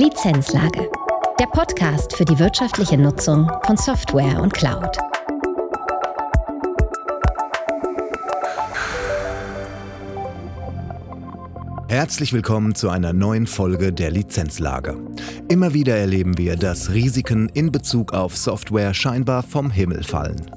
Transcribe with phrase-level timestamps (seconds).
[0.00, 0.90] Lizenzlage.
[1.38, 4.96] Der Podcast für die wirtschaftliche Nutzung von Software und Cloud.
[11.88, 14.96] Herzlich willkommen zu einer neuen Folge der Lizenzlage.
[15.50, 20.50] Immer wieder erleben wir, dass Risiken in Bezug auf Software scheinbar vom Himmel fallen.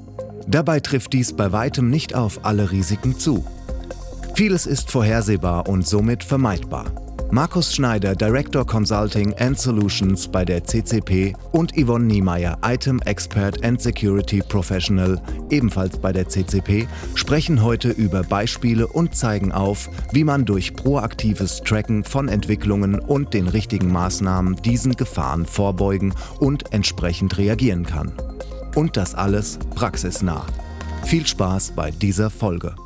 [0.48, 3.44] Dabei trifft dies bei weitem nicht auf alle Risiken zu.
[4.34, 7.03] Vieles ist vorhersehbar und somit vermeidbar.
[7.34, 13.82] Markus Schneider, Director Consulting and Solutions bei der CCP und Yvonne Niemeyer, Item Expert and
[13.82, 15.20] Security Professional,
[15.50, 21.60] ebenfalls bei der CCP, sprechen heute über Beispiele und zeigen auf, wie man durch proaktives
[21.64, 28.12] Tracken von Entwicklungen und den richtigen Maßnahmen diesen Gefahren vorbeugen und entsprechend reagieren kann.
[28.76, 30.46] Und das alles praxisnah.
[31.04, 32.76] Viel Spaß bei dieser Folge.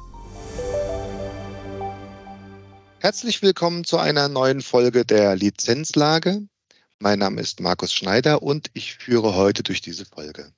[3.01, 6.43] Herzlich willkommen zu einer neuen Folge der Lizenzlage.
[6.98, 10.53] Mein Name ist Markus Schneider und ich führe heute durch diese Folge.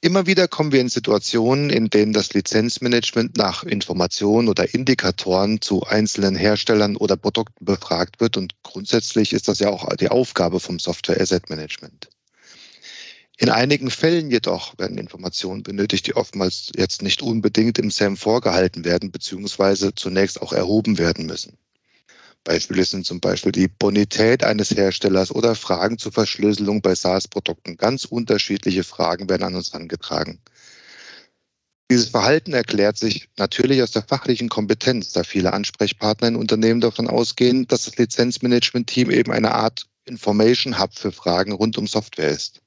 [0.00, 5.82] Immer wieder kommen wir in Situationen, in denen das Lizenzmanagement nach Informationen oder Indikatoren zu
[5.82, 10.78] einzelnen Herstellern oder Produkten befragt wird und grundsätzlich ist das ja auch die Aufgabe vom
[10.78, 12.08] Software Asset Management.
[13.42, 18.84] In einigen Fällen jedoch werden Informationen benötigt, die oftmals jetzt nicht unbedingt im SAM vorgehalten
[18.84, 21.56] werden, beziehungsweise zunächst auch erhoben werden müssen.
[22.44, 27.78] Beispiele sind zum Beispiel die Bonität eines Herstellers oder Fragen zur Verschlüsselung bei SaaS-Produkten.
[27.78, 30.38] Ganz unterschiedliche Fragen werden an uns angetragen.
[31.90, 37.08] Dieses Verhalten erklärt sich natürlich aus der fachlichen Kompetenz, da viele Ansprechpartner in Unternehmen davon
[37.08, 42.60] ausgehen, dass das Lizenzmanagement-Team eben eine Art Information Hub für Fragen rund um Software ist.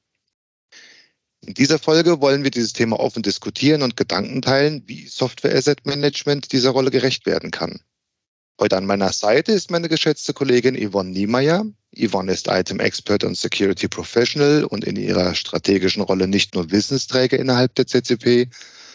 [1.46, 5.86] In dieser Folge wollen wir dieses Thema offen diskutieren und Gedanken teilen, wie Software Asset
[5.86, 7.82] Management dieser Rolle gerecht werden kann.
[8.62, 11.66] Heute an meiner Seite ist meine geschätzte Kollegin Yvonne Niemeyer.
[11.98, 17.38] Yvonne ist Item Expert und Security Professional und in ihrer strategischen Rolle nicht nur Wissensträger
[17.38, 18.48] innerhalb der CCP,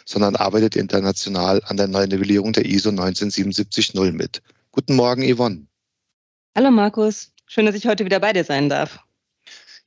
[0.07, 4.41] sondern arbeitet international an der neuen Nivellierung der ISO 19770 mit.
[4.71, 5.67] Guten Morgen, Yvonne.
[6.57, 9.01] Hallo Markus, schön, dass ich heute wieder bei dir sein darf.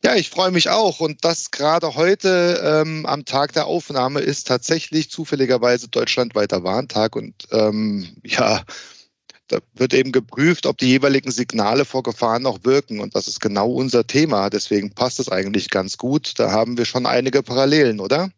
[0.03, 0.99] Ja, ich freue mich auch.
[0.99, 7.15] Und das gerade heute ähm, am Tag der Aufnahme ist tatsächlich zufälligerweise deutschlandweiter Warntag.
[7.15, 8.63] Und ähm, ja,
[9.47, 12.99] da wird eben geprüft, ob die jeweiligen Signale vor Gefahren noch wirken.
[12.99, 14.49] Und das ist genau unser Thema.
[14.49, 16.39] Deswegen passt es eigentlich ganz gut.
[16.39, 18.31] Da haben wir schon einige Parallelen, oder?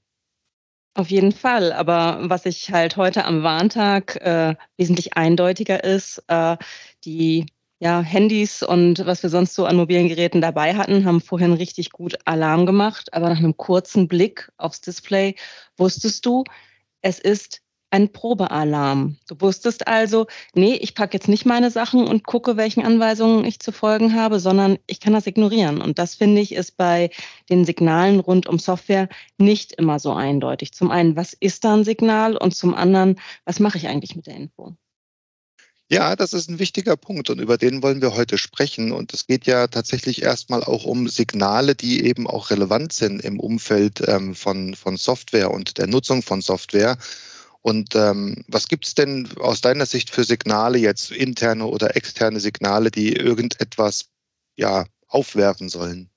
[0.96, 1.72] Auf jeden Fall.
[1.72, 6.58] Aber was ich halt heute am Warntag äh, wesentlich eindeutiger ist, äh,
[7.06, 7.46] die
[7.84, 11.92] ja, Handys und was wir sonst so an mobilen Geräten dabei hatten, haben vorhin richtig
[11.92, 13.14] gut Alarm gemacht.
[13.14, 15.36] Aber nach einem kurzen Blick aufs Display
[15.78, 16.46] wusstest du,
[17.02, 17.62] es ist
[17.92, 19.18] ein Probealarm.
[19.28, 23.60] Du wusstest also, nee, ich packe jetzt nicht meine Sachen und gucke, welchen Anweisungen ich
[23.60, 25.82] zu folgen habe, sondern ich kann das ignorieren.
[25.82, 27.10] Und das finde ich ist bei
[27.50, 30.72] den Signalen rund um Software nicht immer so eindeutig.
[30.74, 32.38] Zum einen, was ist da ein Signal?
[32.38, 34.74] Und zum anderen, was mache ich eigentlich mit der Info?
[35.94, 38.92] Ja, das ist ein wichtiger Punkt und über den wollen wir heute sprechen.
[38.92, 43.40] Und es geht ja tatsächlich erstmal auch um Signale, die eben auch relevant sind im
[43.40, 46.98] Umfeld ähm, von, von Software und der Nutzung von Software.
[47.62, 52.40] Und ähm, was gibt es denn aus deiner Sicht für Signale, jetzt interne oder externe
[52.40, 54.06] Signale, die irgendetwas
[54.56, 56.10] ja, aufwerfen sollen?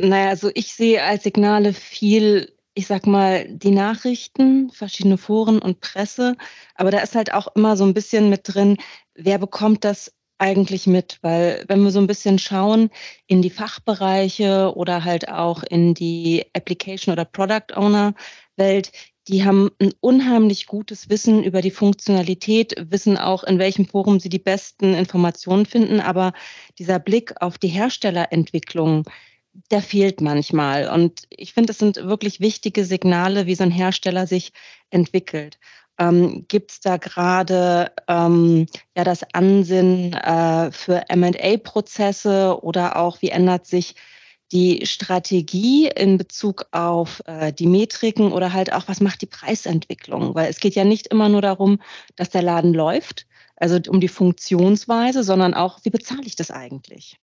[0.00, 5.80] Naja, also ich sehe als Signale viel ich sag mal, die Nachrichten, verschiedene Foren und
[5.80, 6.36] Presse.
[6.74, 8.76] Aber da ist halt auch immer so ein bisschen mit drin,
[9.14, 11.18] wer bekommt das eigentlich mit?
[11.22, 12.90] Weil wenn wir so ein bisschen schauen
[13.26, 18.14] in die Fachbereiche oder halt auch in die Application oder Product Owner
[18.56, 18.90] Welt,
[19.28, 24.28] die haben ein unheimlich gutes Wissen über die Funktionalität, wissen auch, in welchem Forum sie
[24.28, 26.00] die besten Informationen finden.
[26.00, 26.32] Aber
[26.78, 29.04] dieser Blick auf die Herstellerentwicklung,
[29.70, 30.88] der fehlt manchmal.
[30.88, 34.52] Und ich finde, es sind wirklich wichtige Signale, wie so ein Hersteller sich
[34.90, 35.58] entwickelt.
[35.98, 43.28] Ähm, Gibt es da gerade ähm, ja das Ansinnen äh, für MA-Prozesse oder auch wie
[43.28, 43.94] ändert sich
[44.52, 50.34] die Strategie in Bezug auf äh, die Metriken oder halt auch, was macht die Preisentwicklung?
[50.34, 51.80] Weil es geht ja nicht immer nur darum,
[52.16, 53.26] dass der Laden läuft,
[53.56, 57.18] also um die Funktionsweise, sondern auch, wie bezahle ich das eigentlich?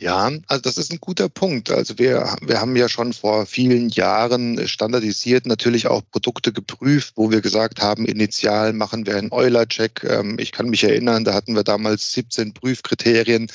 [0.00, 1.70] Ja, also das ist ein guter Punkt.
[1.70, 7.30] Also wir, wir haben ja schon vor vielen Jahren standardisiert natürlich auch Produkte geprüft, wo
[7.30, 10.04] wir gesagt haben, initial machen wir einen Euler-Check.
[10.04, 13.48] Ähm, ich kann mich erinnern, da hatten wir damals 17 Prüfkriterien,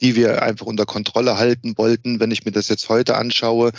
[0.00, 2.18] die wir einfach unter Kontrolle halten wollten.
[2.18, 3.70] Wenn ich mir das jetzt heute anschaue,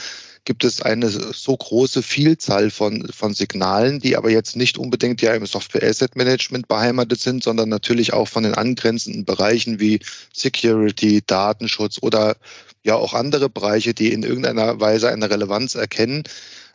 [0.45, 5.33] gibt es eine so große Vielzahl von, von Signalen, die aber jetzt nicht unbedingt ja
[5.33, 9.99] im Software Asset Management beheimatet sind, sondern natürlich auch von den angrenzenden Bereichen wie
[10.33, 12.35] Security, Datenschutz oder
[12.83, 16.23] ja auch andere Bereiche, die in irgendeiner Weise eine Relevanz erkennen.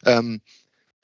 [0.04, 0.40] Ähm,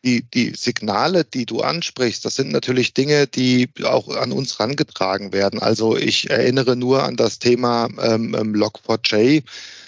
[0.05, 5.33] die, die Signale, die du ansprichst, das sind natürlich Dinge, die auch an uns rangetragen
[5.33, 5.61] werden.
[5.61, 9.43] Also ich erinnere nur an das Thema ähm, ähm Log4j.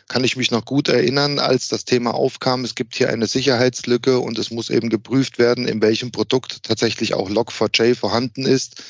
[0.08, 4.20] Kann ich mich noch gut erinnern, als das Thema aufkam, es gibt hier eine Sicherheitslücke
[4.20, 8.82] und es muss eben geprüft werden, in welchem Produkt tatsächlich auch Log4j vorhanden ist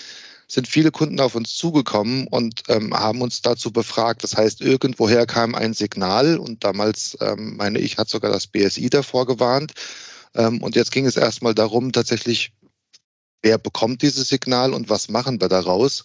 [0.49, 4.23] sind viele Kunden auf uns zugekommen und ähm, haben uns dazu befragt.
[4.23, 8.89] Das heißt, irgendwoher kam ein Signal und damals, ähm, meine ich, hat sogar das BSI
[8.89, 9.73] davor gewarnt.
[10.35, 12.53] Ähm, und jetzt ging es erstmal darum, tatsächlich,
[13.43, 16.05] wer bekommt dieses Signal und was machen wir daraus?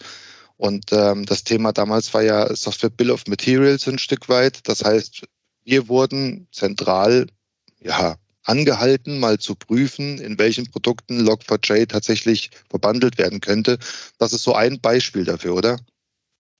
[0.61, 4.59] Und ähm, das Thema damals war ja Software Bill of Materials ein Stück weit.
[4.67, 5.23] Das heißt,
[5.63, 7.25] wir wurden zentral
[7.79, 13.79] ja, angehalten, mal zu prüfen, in welchen Produkten Log4j tatsächlich verbandelt werden könnte.
[14.19, 15.79] Das ist so ein Beispiel dafür, oder?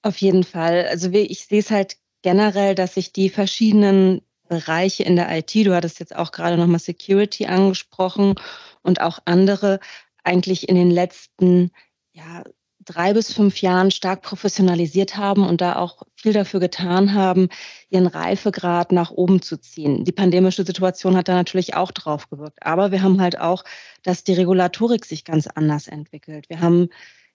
[0.01, 0.87] Auf jeden Fall.
[0.87, 5.75] Also ich sehe es halt generell, dass sich die verschiedenen Bereiche in der IT, du
[5.75, 8.33] hattest jetzt auch gerade nochmal Security angesprochen
[8.81, 9.79] und auch andere,
[10.23, 11.69] eigentlich in den letzten
[12.13, 12.43] ja,
[12.85, 17.49] drei bis fünf Jahren stark professionalisiert haben und da auch viel dafür getan haben,
[17.89, 20.03] ihren Reifegrad nach oben zu ziehen.
[20.05, 22.59] Die pandemische Situation hat da natürlich auch drauf gewirkt.
[22.61, 23.63] Aber wir haben halt auch,
[24.03, 26.49] dass die Regulatorik sich ganz anders entwickelt.
[26.49, 26.89] Wir haben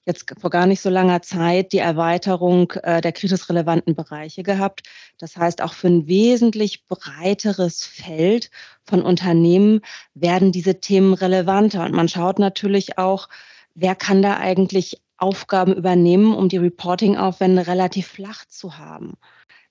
[0.04, 4.82] jetzt vor gar nicht so langer Zeit die Erweiterung äh, der kritisch relevanten Bereiche gehabt.
[5.18, 8.50] Das heißt, auch für ein wesentlich breiteres Feld
[8.84, 9.80] von Unternehmen
[10.14, 11.84] werden diese Themen relevanter.
[11.84, 13.28] Und man schaut natürlich auch,
[13.74, 19.14] wer kann da eigentlich Aufgaben übernehmen, um die Reporting-Aufwände relativ flach zu haben.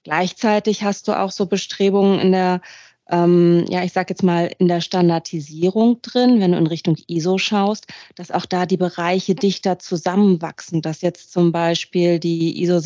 [0.03, 2.62] Gleichzeitig hast du auch so Bestrebungen in der
[3.09, 7.38] ähm, ja, ich sage jetzt mal, in der Standardisierung drin, wenn du in Richtung ISO
[7.38, 12.80] schaust, dass auch da die Bereiche dichter zusammenwachsen, dass jetzt zum Beispiel die ISO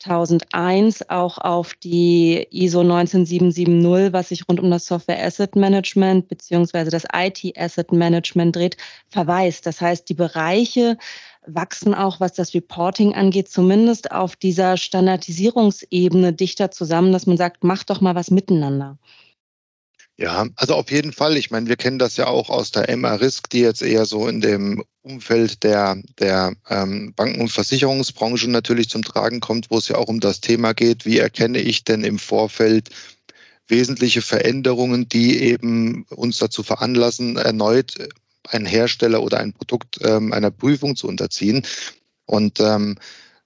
[0.00, 6.90] 27001 auch auf die ISO 19770, was sich rund um das Software Asset Management beziehungsweise
[6.90, 8.76] das IT Asset Management dreht,
[9.08, 9.66] verweist.
[9.66, 10.96] Das heißt, die Bereiche
[11.46, 17.64] wachsen auch, was das Reporting angeht, zumindest auf dieser Standardisierungsebene dichter zusammen, dass man sagt,
[17.64, 18.98] mach doch mal was miteinander.
[20.20, 21.38] Ja, also auf jeden Fall.
[21.38, 24.42] Ich meine, wir kennen das ja auch aus der MA-Risk, die jetzt eher so in
[24.42, 29.96] dem Umfeld der, der ähm, Banken- und Versicherungsbranche natürlich zum Tragen kommt, wo es ja
[29.96, 32.90] auch um das Thema geht, wie erkenne ich denn im Vorfeld
[33.68, 37.94] wesentliche Veränderungen, die eben uns dazu veranlassen, erneut
[38.46, 41.64] einen Hersteller oder ein Produkt ähm, einer Prüfung zu unterziehen.
[42.26, 42.98] Und ähm,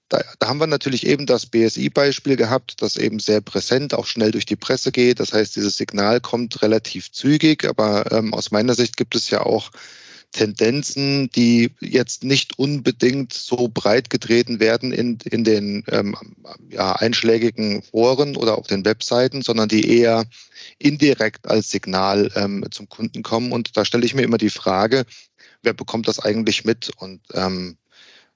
[0.09, 4.31] da, da, haben wir natürlich eben das BSI-Beispiel gehabt, das eben sehr präsent auch schnell
[4.31, 5.21] durch die Presse geht.
[5.21, 9.41] Das heißt, dieses Signal kommt relativ zügig, aber ähm, aus meiner Sicht gibt es ja
[9.41, 9.71] auch
[10.35, 16.17] Tendenzen, die jetzt nicht unbedingt so breit getreten werden in, in den ähm,
[16.69, 20.25] ja, einschlägigen Foren oder auf den Webseiten, sondern die eher
[20.79, 23.53] indirekt als Signal ähm, zum Kunden kommen.
[23.53, 25.07] Und da stelle ich mir immer die Frage,
[25.63, 26.91] wer bekommt das eigentlich mit?
[26.97, 27.77] Und ähm,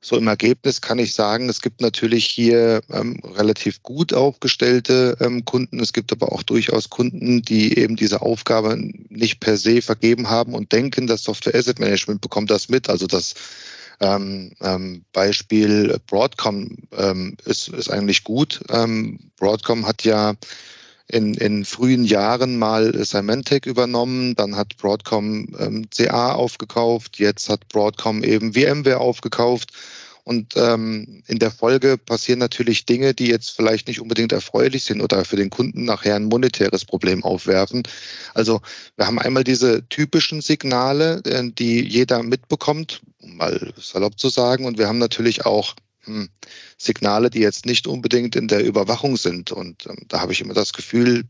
[0.01, 5.45] so im Ergebnis kann ich sagen, es gibt natürlich hier ähm, relativ gut aufgestellte ähm,
[5.45, 5.81] Kunden.
[5.81, 8.79] Es gibt aber auch durchaus Kunden, die eben diese Aufgabe
[9.09, 12.89] nicht per se vergeben haben und denken, das Software Asset Management bekommt das mit.
[12.89, 13.35] Also das
[14.01, 18.61] ähm, ähm, Beispiel Broadcom ähm, ist, ist eigentlich gut.
[18.71, 20.35] Ähm, Broadcom hat ja
[21.09, 27.67] in, in frühen Jahren mal Symantec übernommen, dann hat Broadcom ähm, CA aufgekauft, jetzt hat
[27.69, 29.73] Broadcom eben VMware aufgekauft.
[30.25, 35.01] Und ähm, in der Folge passieren natürlich Dinge, die jetzt vielleicht nicht unbedingt erfreulich sind
[35.01, 37.85] oder für den Kunden nachher ein monetäres Problem aufwerfen.
[38.35, 38.61] Also
[38.97, 44.67] wir haben einmal diese typischen Signale, äh, die jeder mitbekommt, um mal salopp zu sagen.
[44.67, 45.75] Und wir haben natürlich auch
[46.77, 49.53] Signale, die jetzt nicht unbedingt in der Überwachung sind.
[49.53, 51.25] Und ähm, da habe ich immer das Gefühl,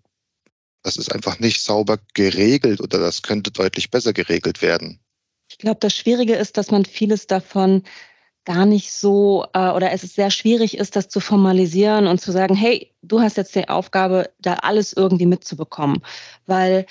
[0.83, 5.01] das ist einfach nicht sauber geregelt oder das könnte deutlich besser geregelt werden.
[5.51, 7.83] Ich glaube, das Schwierige ist, dass man vieles davon
[8.45, 12.33] gar nicht so äh, oder es ist sehr schwierig ist, das zu formalisieren und zu
[12.33, 16.03] sagen, hey, du hast jetzt die Aufgabe, da alles irgendwie mitzubekommen.
[16.47, 16.87] Weil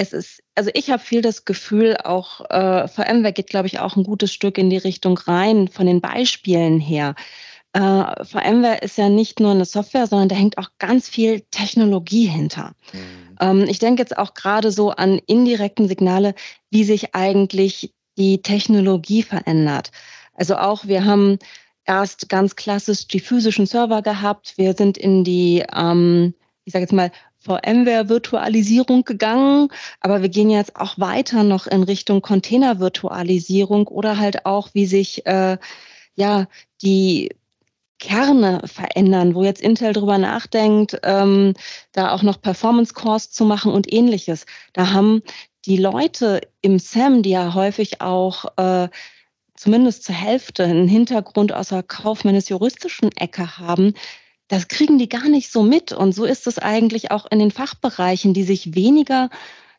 [0.00, 3.96] es ist, also ich habe viel das Gefühl, auch äh, VMware geht, glaube ich, auch
[3.96, 7.14] ein gutes Stück in die Richtung rein von den Beispielen her.
[7.74, 12.24] Äh, VMware ist ja nicht nur eine Software, sondern da hängt auch ganz viel Technologie
[12.24, 12.72] hinter.
[12.94, 13.36] Mhm.
[13.40, 16.34] Ähm, ich denke jetzt auch gerade so an indirekten Signale,
[16.70, 19.90] wie sich eigentlich die Technologie verändert.
[20.32, 21.38] Also auch wir haben
[21.84, 24.54] erst ganz klassisch die physischen Server gehabt.
[24.56, 26.32] Wir sind in die ähm,
[26.64, 29.68] ich sage jetzt mal, VMware-Virtualisierung gegangen,
[30.00, 35.26] aber wir gehen jetzt auch weiter noch in Richtung Container-Virtualisierung oder halt auch, wie sich
[35.26, 35.58] äh,
[36.14, 36.46] ja
[36.82, 37.30] die
[37.98, 41.54] Kerne verändern, wo jetzt Intel drüber nachdenkt, ähm,
[41.92, 44.46] da auch noch Performance Cores zu machen und ähnliches.
[44.72, 45.22] Da haben
[45.66, 48.88] die Leute im SAM, die ja häufig auch äh,
[49.54, 53.92] zumindest zur Hälfte einen Hintergrund aus der kaufmännisch-juristischen Ecke haben,
[54.50, 55.92] das kriegen die gar nicht so mit.
[55.92, 59.30] Und so ist es eigentlich auch in den Fachbereichen, die sich weniger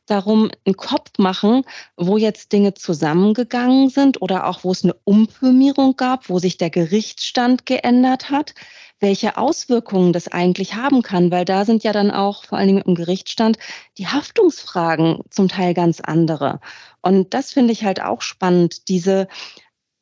[0.05, 1.63] darum einen Kopf machen,
[1.97, 6.69] wo jetzt Dinge zusammengegangen sind oder auch wo es eine Umfirmierung gab, wo sich der
[6.69, 8.55] Gerichtsstand geändert hat,
[9.01, 12.83] welche Auswirkungen das eigentlich haben kann, weil da sind ja dann auch vor allen Dingen
[12.85, 13.57] im Gerichtsstand
[13.97, 16.61] die Haftungsfragen zum Teil ganz andere.
[17.01, 19.27] Und das finde ich halt auch spannend, diese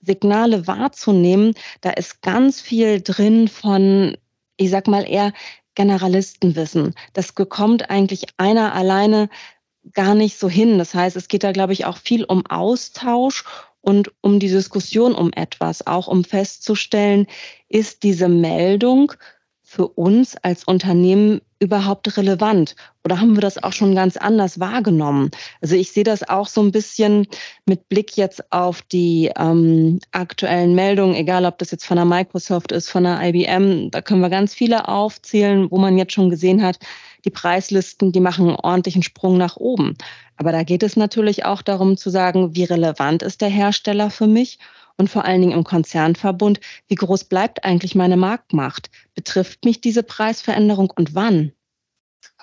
[0.02, 1.56] Signale wahrzunehmen.
[1.82, 4.16] Da ist ganz viel drin von,
[4.60, 5.34] ich sag mal eher
[5.76, 6.94] Generalistenwissen.
[7.14, 9.30] Das bekommt eigentlich einer alleine
[9.94, 10.78] gar nicht so hin.
[10.78, 13.46] Das heißt, es geht da, glaube ich, auch viel um Austausch
[13.82, 17.28] und um die Diskussion um etwas, auch um festzustellen,
[17.70, 19.14] ist diese Meldung
[19.62, 22.76] für uns als Unternehmen überhaupt relevant?
[23.04, 25.32] Oder haben wir das auch schon ganz anders wahrgenommen?
[25.62, 27.28] Also ich sehe das auch so ein bisschen
[27.66, 32.72] mit Blick jetzt auf die ähm, aktuellen Meldungen, egal ob das jetzt von der Microsoft
[32.72, 36.64] ist, von der IBM, da können wir ganz viele aufzählen, wo man jetzt schon gesehen
[36.64, 36.80] hat,
[37.26, 39.96] die Preislisten, die machen einen ordentlichen Sprung nach oben.
[40.38, 44.28] Aber da geht es natürlich auch darum zu sagen, wie relevant ist der Hersteller für
[44.28, 44.60] mich
[45.00, 48.92] und vor allen Dingen im Konzernverbund, wie groß bleibt eigentlich meine Marktmacht?
[49.16, 51.54] Betrifft mich diese Preisveränderung und wann?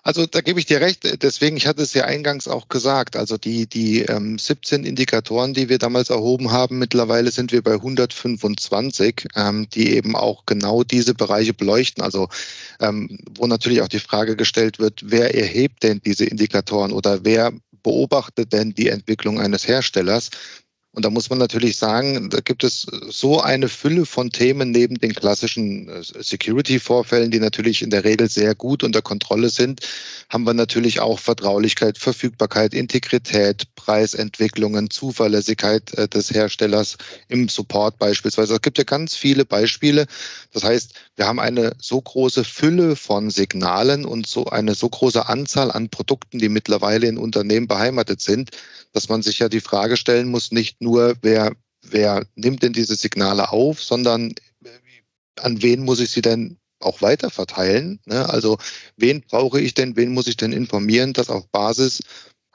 [0.02, 1.20] Also da gebe ich dir recht.
[1.22, 3.16] Deswegen, ich hatte es ja eingangs auch gesagt.
[3.16, 7.72] Also die, die ähm, 17 Indikatoren, die wir damals erhoben haben, mittlerweile sind wir bei
[7.72, 12.04] 125, ähm, die eben auch genau diese Bereiche beleuchten.
[12.04, 12.28] Also
[12.80, 17.52] ähm, wo natürlich auch die Frage gestellt wird, wer erhebt denn diese Indikatoren oder wer
[17.82, 20.30] beobachtet denn die Entwicklung eines Herstellers?
[20.96, 24.94] Und da muss man natürlich sagen, da gibt es so eine Fülle von Themen neben
[24.94, 29.82] den klassischen äh, Security-Vorfällen, die natürlich in der Regel sehr gut unter Kontrolle sind,
[30.30, 36.96] haben wir natürlich auch Vertraulichkeit, Verfügbarkeit, Integrität, Preisentwicklungen, Zuverlässigkeit äh, des Herstellers
[37.28, 38.54] im Support beispielsweise.
[38.54, 40.06] Es gibt ja ganz viele Beispiele.
[40.54, 45.28] Das heißt, wir haben eine so große Fülle von Signalen und so eine so große
[45.28, 48.50] Anzahl an Produkten, die mittlerweile in Unternehmen beheimatet sind,
[48.94, 51.52] dass man sich ja die Frage stellen muss, nicht nur, wer,
[51.82, 54.30] wer nimmt denn diese Signale auf, sondern
[54.64, 54.70] äh,
[55.40, 57.98] an wen muss ich sie denn auch weiter verteilen?
[58.04, 58.28] Ne?
[58.28, 58.58] Also
[58.96, 62.00] wen brauche ich denn, wen muss ich denn informieren, dass auf Basis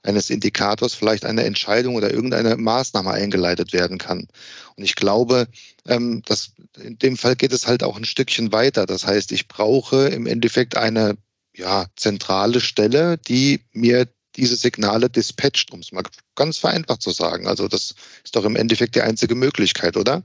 [0.04, 4.28] eines Indikators vielleicht eine Entscheidung oder irgendeine Maßnahme eingeleitet werden kann.
[4.76, 5.48] Und ich glaube,
[5.88, 8.86] ähm, dass in dem Fall geht es halt auch ein Stückchen weiter.
[8.86, 11.18] Das heißt, ich brauche im Endeffekt eine
[11.56, 16.04] ja, zentrale Stelle, die mir diese Signale dispatcht, um es mal
[16.36, 17.48] ganz vereinfacht zu sagen.
[17.48, 20.24] Also das ist doch im Endeffekt die einzige Möglichkeit, oder?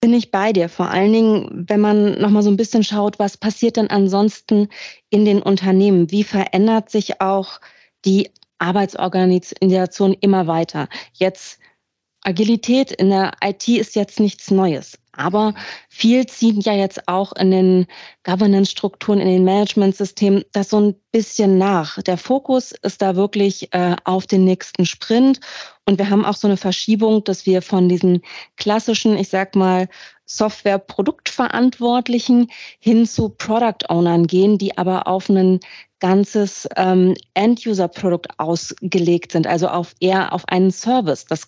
[0.00, 0.68] Bin ich bei dir.
[0.68, 4.68] Vor allen Dingen, wenn man nochmal so ein bisschen schaut, was passiert denn ansonsten
[5.10, 6.10] in den Unternehmen?
[6.10, 7.60] Wie verändert sich auch
[8.06, 10.88] die Arbeitsorganisation immer weiter?
[11.12, 11.58] Jetzt
[12.22, 14.98] Agilität in der IT ist jetzt nichts Neues.
[15.12, 15.54] Aber
[15.88, 17.86] viel ziehen ja jetzt auch in den
[18.22, 22.00] Governance-Strukturen, in den Management-Systemen das so ein bisschen nach.
[22.02, 25.40] Der Fokus ist da wirklich äh, auf den nächsten Sprint.
[25.84, 28.22] Und wir haben auch so eine Verschiebung, dass wir von diesen
[28.56, 29.88] klassischen, ich sag mal,
[30.26, 35.58] Software-Produktverantwortlichen hin zu Product-Ownern gehen, die aber auf einen
[36.00, 41.46] ganzes ähm, End-User-Produkt ausgelegt sind, also auf eher auf einen Service, dass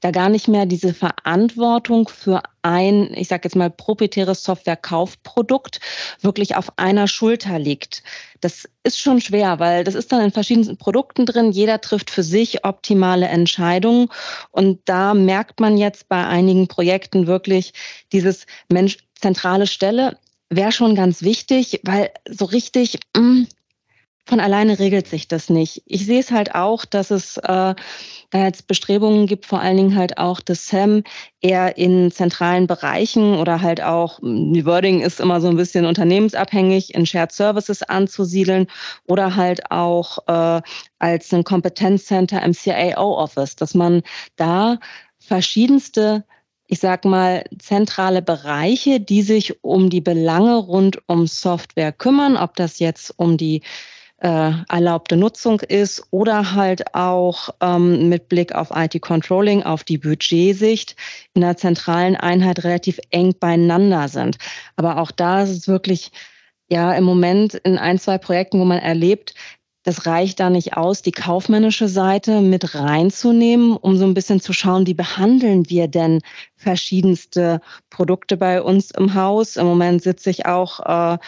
[0.00, 5.80] da gar nicht mehr diese Verantwortung für ein, ich sage jetzt mal, proprietäres Software-Kaufprodukt
[6.20, 8.02] wirklich auf einer Schulter liegt.
[8.40, 11.50] Das ist schon schwer, weil das ist dann in verschiedenen Produkten drin.
[11.50, 14.08] Jeder trifft für sich optimale Entscheidungen.
[14.50, 17.72] Und da merkt man jetzt bei einigen Projekten wirklich
[18.12, 20.16] dieses Mensch, zentrale Stelle
[20.50, 23.46] wäre schon ganz wichtig, weil so richtig, mh, mm,
[24.28, 25.82] von alleine regelt sich das nicht.
[25.86, 27.74] Ich sehe es halt auch, dass es äh, da
[28.44, 31.02] jetzt Bestrebungen gibt, vor allen Dingen halt auch das SAM
[31.40, 35.86] eher in zentralen Bereichen oder halt auch, hm, die Wording ist immer so ein bisschen
[35.86, 38.66] unternehmensabhängig, in Shared Services anzusiedeln
[39.06, 40.60] oder halt auch äh,
[40.98, 44.02] als ein Kompetenzcenter im CIO-Office, dass man
[44.36, 44.78] da
[45.18, 46.24] verschiedenste
[46.70, 52.56] ich sag mal, zentrale Bereiche, die sich um die Belange rund um Software kümmern, ob
[52.56, 53.62] das jetzt um die
[54.20, 60.96] äh, erlaubte Nutzung ist oder halt auch ähm, mit Blick auf IT-Controlling, auf die Budgetsicht
[61.34, 64.38] in der zentralen Einheit relativ eng beieinander sind.
[64.76, 66.10] Aber auch da ist es wirklich
[66.68, 69.34] ja im Moment in ein, zwei Projekten, wo man erlebt,
[69.84, 74.52] das reicht da nicht aus, die kaufmännische Seite mit reinzunehmen, um so ein bisschen zu
[74.52, 76.20] schauen, wie behandeln wir denn
[76.56, 79.56] verschiedenste Produkte bei uns im Haus.
[79.56, 80.80] Im Moment sitze ich auch
[81.14, 81.18] äh,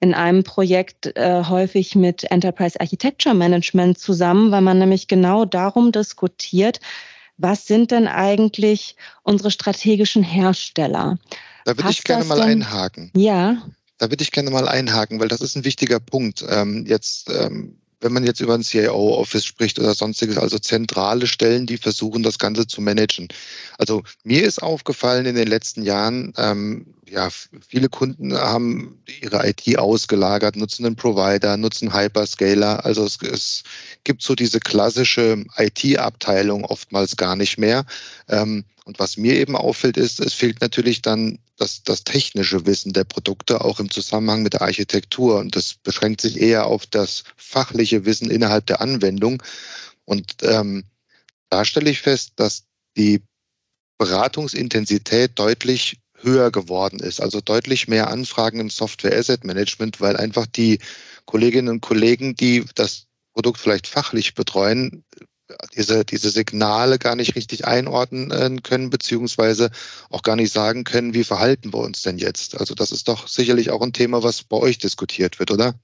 [0.00, 5.92] in einem Projekt äh, häufig mit Enterprise Architecture Management zusammen, weil man nämlich genau darum
[5.92, 6.80] diskutiert,
[7.36, 11.18] was sind denn eigentlich unsere strategischen Hersteller?
[11.64, 12.62] Da würde ich gerne mal denn?
[12.62, 13.10] einhaken.
[13.14, 13.62] Ja.
[13.98, 16.44] Da würde ich gerne mal einhaken, weil das ist ein wichtiger Punkt.
[16.48, 21.66] Ähm, jetzt ähm, wenn man jetzt über ein CIO-Office spricht oder sonstiges, also zentrale Stellen,
[21.66, 23.28] die versuchen, das Ganze zu managen.
[23.78, 27.28] Also mir ist aufgefallen in den letzten Jahren, ähm, ja,
[27.66, 32.84] viele Kunden haben ihre IT ausgelagert, nutzen einen Provider, nutzen Hyperscaler.
[32.84, 33.62] Also es, es
[34.04, 37.84] gibt so diese klassische IT-Abteilung oftmals gar nicht mehr.
[38.28, 42.92] Ähm, und was mir eben auffällt, ist, es fehlt natürlich dann das, das technische Wissen
[42.92, 45.38] der Produkte auch im Zusammenhang mit der Architektur.
[45.38, 49.42] Und das beschränkt sich eher auf das fachliche Wissen innerhalb der Anwendung.
[50.04, 50.84] Und ähm,
[51.50, 52.64] da stelle ich fest, dass
[52.96, 53.22] die
[53.98, 60.46] Beratungsintensität deutlich höher geworden ist, also deutlich mehr Anfragen im Software Asset Management, weil einfach
[60.46, 60.78] die
[61.26, 65.04] Kolleginnen und Kollegen, die das Produkt vielleicht fachlich betreuen,
[65.76, 69.70] diese, diese Signale gar nicht richtig einordnen äh, können, beziehungsweise
[70.10, 72.58] auch gar nicht sagen können, wie verhalten wir uns denn jetzt.
[72.58, 75.74] Also das ist doch sicherlich auch ein Thema, was bei euch diskutiert wird, oder?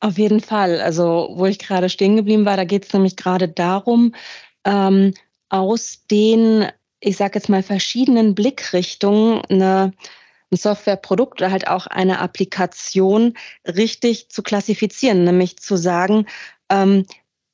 [0.00, 0.80] Auf jeden Fall.
[0.80, 4.14] Also wo ich gerade stehen geblieben war, da geht es nämlich gerade darum,
[4.64, 5.14] ähm,
[5.50, 6.68] aus den,
[7.00, 9.92] ich sage jetzt mal, verschiedenen Blickrichtungen eine
[10.52, 13.34] ein Softwareprodukt oder halt auch eine Applikation
[13.66, 16.26] richtig zu klassifizieren, nämlich zu sagen,
[16.68, 17.06] ähm,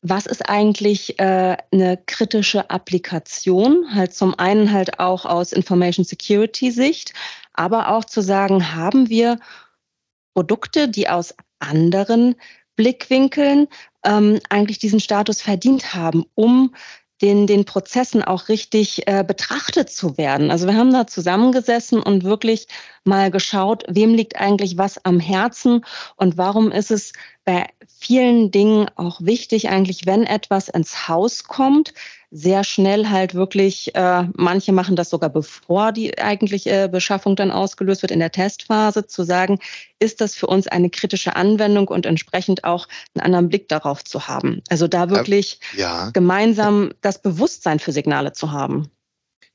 [0.03, 3.87] was ist eigentlich äh, eine kritische Applikation?
[3.95, 7.13] Halt zum einen halt auch aus Information Security Sicht,
[7.53, 9.39] aber auch zu sagen, haben wir
[10.35, 12.37] Produkte, die aus anderen
[12.77, 13.69] Blickwinkeln
[14.05, 16.75] ähm, eigentlich diesen Status verdient haben, um
[17.23, 20.51] den, den Prozessen auch richtig äh, betrachtet zu werden.
[20.51, 22.69] Also wir haben da zusammengesessen und wirklich
[23.05, 25.85] mal geschaut, wem liegt eigentlich was am Herzen
[26.17, 27.13] und warum ist es
[27.45, 31.95] bei vielen Dingen auch wichtig, eigentlich, wenn etwas ins Haus kommt,
[32.31, 38.03] sehr schnell halt wirklich, äh, manche machen das sogar bevor die eigentliche Beschaffung dann ausgelöst
[38.03, 39.59] wird in der Testphase, zu sagen,
[39.99, 44.29] ist das für uns eine kritische Anwendung und entsprechend auch einen anderen Blick darauf zu
[44.29, 44.63] haben.
[44.69, 46.11] Also da wirklich ja.
[46.11, 48.91] gemeinsam das Bewusstsein für Signale zu haben.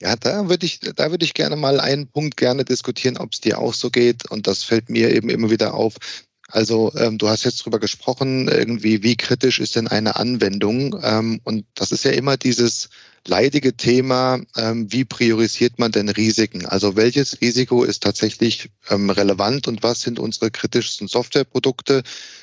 [0.01, 3.41] Ja, da würde ich, da würde ich gerne mal einen Punkt gerne diskutieren, ob es
[3.41, 4.29] dir auch so geht.
[4.31, 5.95] Und das fällt mir eben immer wieder auf.
[6.51, 10.99] Also ähm, du hast jetzt drüber gesprochen, irgendwie, wie kritisch ist denn eine Anwendung?
[11.03, 12.89] Ähm, und das ist ja immer dieses
[13.27, 16.65] leidige Thema, ähm, wie priorisiert man denn Risiken?
[16.65, 22.01] Also welches Risiko ist tatsächlich ähm, relevant und was sind unsere kritischsten Softwareprodukte?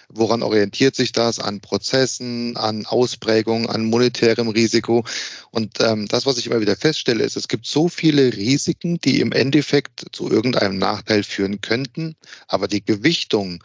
[0.09, 1.41] Woran orientiert sich das?
[1.41, 5.05] An Prozessen, an Ausprägung, an monetärem Risiko?
[5.51, 9.21] Und ähm, das, was ich immer wieder feststelle, ist, es gibt so viele Risiken, die
[9.21, 12.15] im Endeffekt zu irgendeinem Nachteil führen könnten,
[12.47, 13.63] aber die Gewichtung,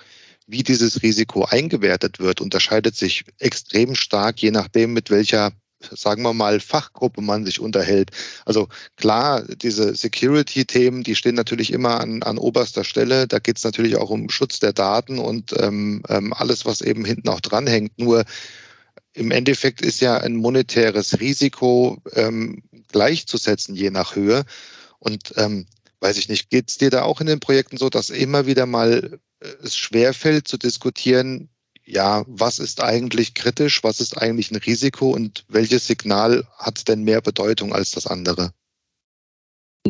[0.47, 5.51] wie dieses Risiko eingewertet wird, unterscheidet sich extrem stark, je nachdem, mit welcher
[5.91, 8.11] sagen wir mal, Fachgruppe man sich unterhält.
[8.45, 13.27] Also klar, diese Security-Themen, die stehen natürlich immer an, an oberster Stelle.
[13.27, 17.05] Da geht es natürlich auch um Schutz der Daten und ähm, ähm, alles, was eben
[17.05, 17.97] hinten auch dranhängt.
[17.99, 18.23] Nur
[19.13, 24.43] im Endeffekt ist ja ein monetäres Risiko ähm, gleichzusetzen, je nach Höhe.
[24.99, 25.65] Und ähm,
[25.99, 28.65] weiß ich nicht, geht es dir da auch in den Projekten so, dass immer wieder
[28.65, 29.19] mal
[29.63, 31.49] es schwerfällt zu diskutieren,
[31.85, 37.03] ja, was ist eigentlich kritisch, was ist eigentlich ein Risiko und welches Signal hat denn
[37.03, 38.53] mehr Bedeutung als das andere?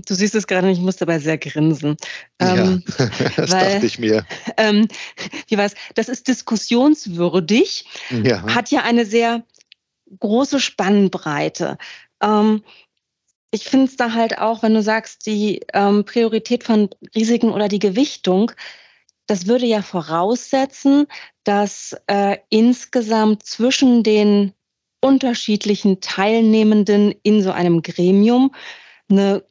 [0.07, 1.97] Du siehst es gerade, ich muss dabei sehr grinsen.
[2.41, 2.83] Ja, ähm,
[3.35, 4.25] das weil, dachte ich mir.
[4.57, 4.87] Ähm,
[5.47, 5.75] wie war's?
[5.93, 8.41] Das ist diskussionswürdig, ja.
[8.43, 9.43] hat ja eine sehr
[10.19, 11.77] große Spannbreite.
[12.23, 12.63] Ähm,
[13.51, 17.67] ich finde es da halt auch, wenn du sagst, die ähm, Priorität von Risiken oder
[17.67, 18.51] die Gewichtung,
[19.27, 21.07] das würde ja voraussetzen,
[21.43, 24.53] dass äh, insgesamt zwischen den
[25.01, 28.53] unterschiedlichen Teilnehmenden in so einem Gremium
[29.09, 29.43] eine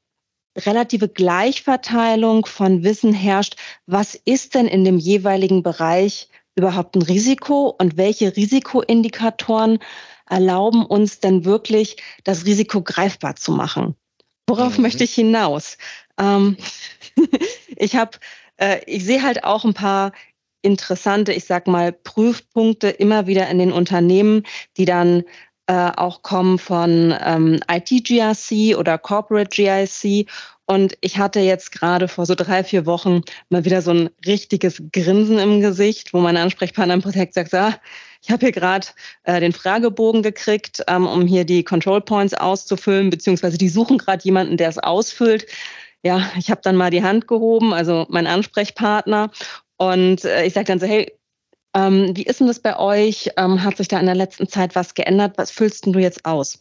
[0.56, 3.56] relative Gleichverteilung von Wissen herrscht,
[3.86, 9.78] was ist denn in dem jeweiligen Bereich überhaupt ein Risiko und welche Risikoindikatoren
[10.28, 13.94] erlauben uns denn wirklich, das Risiko greifbar zu machen.
[14.46, 14.82] Worauf mhm.
[14.82, 15.78] möchte ich hinaus?
[16.18, 16.56] Ähm,
[17.76, 18.18] ich habe
[18.62, 20.12] äh, ich sehe halt auch ein paar
[20.62, 24.44] interessante, ich sag mal, Prüfpunkte immer wieder in den Unternehmen,
[24.76, 25.24] die dann
[25.66, 30.28] äh, auch kommen von ähm, IT-GRC oder Corporate GIC.
[30.66, 34.82] Und ich hatte jetzt gerade vor so drei, vier Wochen mal wieder so ein richtiges
[34.92, 37.74] Grinsen im Gesicht, wo mein Ansprechpartner im Projekt sagt, ah,
[38.22, 38.86] ich habe hier gerade
[39.24, 44.22] äh, den Fragebogen gekriegt, ähm, um hier die Control Points auszufüllen, beziehungsweise die suchen gerade
[44.24, 45.46] jemanden, der es ausfüllt.
[46.02, 49.30] Ja, ich habe dann mal die Hand gehoben, also mein Ansprechpartner.
[49.76, 51.12] Und äh, ich sage dann so, hey,
[51.74, 53.30] ähm, wie ist denn das bei euch?
[53.36, 55.38] Ähm, hat sich da in der letzten Zeit was geändert?
[55.38, 56.58] Was füllst denn du jetzt aus?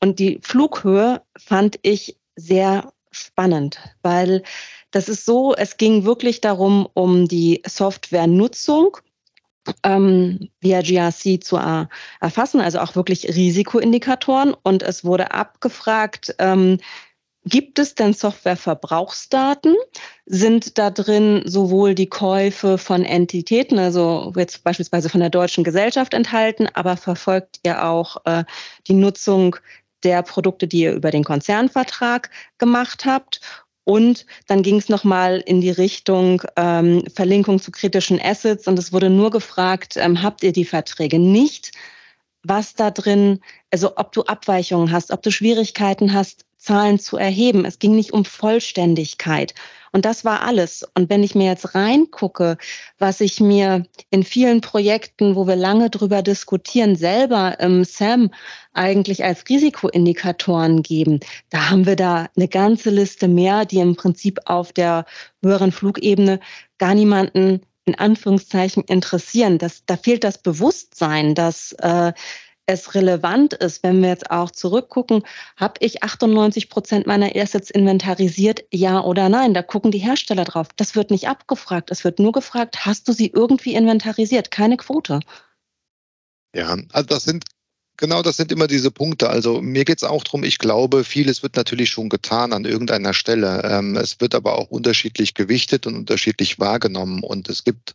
[0.00, 4.42] Und die Flughöhe fand ich sehr spannend, weil
[4.90, 8.96] das ist so, es ging wirklich darum, um die Softwarenutzung
[9.82, 11.56] ähm, via GRC zu
[12.20, 14.54] erfassen, also auch wirklich Risikoindikatoren.
[14.62, 16.78] Und es wurde abgefragt, ähm,
[17.46, 19.76] Gibt es denn Softwareverbrauchsdaten?
[20.24, 26.14] Sind da drin sowohl die Käufe von Entitäten, also jetzt beispielsweise von der deutschen Gesellschaft
[26.14, 28.44] enthalten, aber verfolgt ihr auch äh,
[28.86, 29.56] die Nutzung
[30.04, 33.42] der Produkte, die ihr über den Konzernvertrag gemacht habt?
[33.84, 38.92] Und dann ging es nochmal in die Richtung ähm, Verlinkung zu kritischen Assets und es
[38.92, 41.72] wurde nur gefragt, ähm, habt ihr die Verträge nicht?
[42.42, 47.64] Was da drin, also ob du Abweichungen hast, ob du Schwierigkeiten hast, Zahlen zu erheben.
[47.64, 49.54] Es ging nicht um Vollständigkeit.
[49.92, 50.84] Und das war alles.
[50.94, 52.56] Und wenn ich mir jetzt reingucke,
[52.98, 58.30] was ich mir in vielen Projekten, wo wir lange drüber diskutieren, selber im SAM
[58.72, 64.40] eigentlich als Risikoindikatoren geben, da haben wir da eine ganze Liste mehr, die im Prinzip
[64.46, 65.04] auf der
[65.44, 66.40] höheren Flugebene
[66.78, 69.58] gar niemanden in Anführungszeichen interessieren.
[69.58, 72.12] Das, da fehlt das Bewusstsein, dass äh,
[72.66, 75.22] es relevant ist, wenn wir jetzt auch zurückgucken,
[75.56, 79.54] habe ich 98 Prozent meiner Assets inventarisiert, ja oder nein?
[79.54, 80.68] Da gucken die Hersteller drauf.
[80.76, 81.90] Das wird nicht abgefragt.
[81.90, 84.50] Es wird nur gefragt, hast du sie irgendwie inventarisiert?
[84.50, 85.20] Keine Quote.
[86.54, 87.44] Ja, also das sind
[87.96, 89.30] Genau, das sind immer diese Punkte.
[89.30, 93.14] Also mir geht es auch darum, ich glaube, vieles wird natürlich schon getan an irgendeiner
[93.14, 93.62] Stelle.
[93.62, 97.22] Ähm, es wird aber auch unterschiedlich gewichtet und unterschiedlich wahrgenommen.
[97.22, 97.94] Und es gibt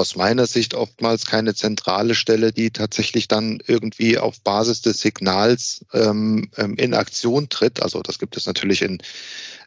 [0.00, 5.84] aus meiner Sicht oftmals keine zentrale Stelle, die tatsächlich dann irgendwie auf Basis des Signals
[5.92, 7.82] ähm, ähm in Aktion tritt.
[7.82, 8.98] Also das gibt es natürlich in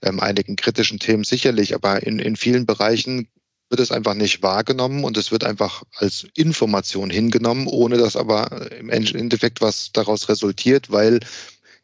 [0.01, 3.27] ähm, einigen kritischen Themen sicherlich, aber in, in vielen Bereichen
[3.69, 8.71] wird es einfach nicht wahrgenommen und es wird einfach als Information hingenommen, ohne dass aber
[8.71, 11.19] im Endeffekt was daraus resultiert, weil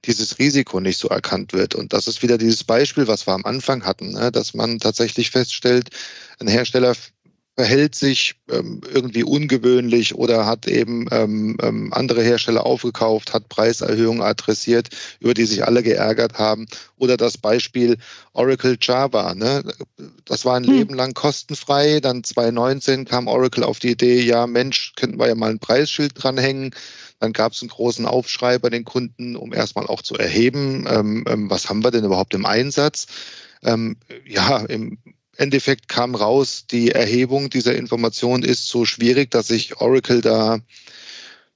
[0.05, 1.75] dieses Risiko nicht so erkannt wird.
[1.75, 4.31] Und das ist wieder dieses Beispiel, was wir am Anfang hatten, ne?
[4.31, 5.89] dass man tatsächlich feststellt,
[6.39, 6.95] ein Hersteller
[7.59, 14.21] verhält sich ähm, irgendwie ungewöhnlich oder hat eben ähm, ähm, andere Hersteller aufgekauft, hat Preiserhöhungen
[14.21, 14.87] adressiert,
[15.19, 16.67] über die sich alle geärgert haben.
[16.95, 17.97] Oder das Beispiel
[18.31, 19.35] Oracle Java.
[19.35, 19.65] Ne?
[20.23, 20.73] Das war ein hm.
[20.73, 21.99] Leben lang kostenfrei.
[21.99, 26.13] Dann 2019 kam Oracle auf die Idee, ja Mensch, könnten wir ja mal ein Preisschild
[26.15, 26.73] dranhängen.
[27.19, 31.25] Dann gab es einen großen Aufschrei bei den Kunden, um erstmal auch zu erheben, ähm,
[31.27, 33.07] ähm, was haben wir denn überhaupt im Einsatz.
[33.63, 34.97] Ähm, ja, im
[35.39, 40.59] Endeffekt kam raus, die Erhebung dieser Information ist so schwierig, dass sich Oracle da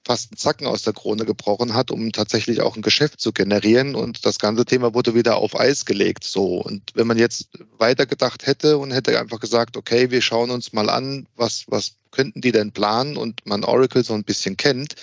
[0.06, 3.96] fast einen Zacken aus der Krone gebrochen hat, um tatsächlich auch ein Geschäft zu generieren.
[3.96, 6.24] Und das ganze Thema wurde wieder auf Eis gelegt.
[6.24, 6.62] So.
[6.62, 10.90] Und wenn man jetzt weitergedacht hätte und hätte einfach gesagt, okay, wir schauen uns mal
[10.90, 14.96] an, was, was könnten die denn planen und man Oracle so ein bisschen kennt,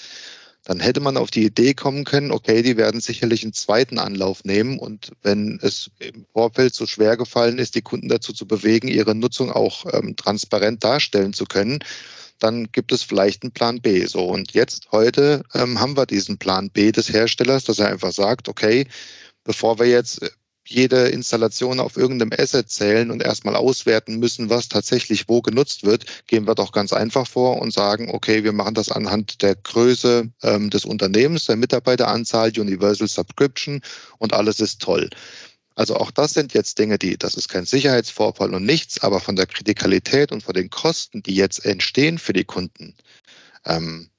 [0.65, 4.45] dann hätte man auf die Idee kommen können, okay, die werden sicherlich einen zweiten Anlauf
[4.45, 8.89] nehmen und wenn es im Vorfeld so schwer gefallen ist, die Kunden dazu zu bewegen,
[8.89, 11.79] ihre Nutzung auch ähm, transparent darstellen zu können,
[12.39, 14.05] dann gibt es vielleicht einen Plan B.
[14.07, 18.13] So und jetzt heute ähm, haben wir diesen Plan B des Herstellers, dass er einfach
[18.13, 18.87] sagt, okay,
[19.45, 20.21] bevor wir jetzt
[20.67, 26.05] jede Installation auf irgendeinem Asset zählen und erstmal auswerten müssen, was tatsächlich wo genutzt wird,
[26.27, 30.31] gehen wir doch ganz einfach vor und sagen, okay, wir machen das anhand der Größe
[30.43, 33.81] ähm, des Unternehmens, der Mitarbeiteranzahl, Universal Subscription
[34.19, 35.09] und alles ist toll.
[35.77, 39.37] Also auch das sind jetzt Dinge, die, das ist kein Sicherheitsvorfall und nichts, aber von
[39.37, 42.95] der Kritikalität und von den Kosten, die jetzt entstehen für die Kunden,
[43.65, 44.11] ähm,